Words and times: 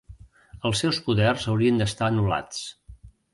Els 0.69 0.79
seus 0.83 0.99
poders 1.09 1.45
haurien 1.51 1.77
d'estar 1.83 2.09
anul·lats. 2.09 2.65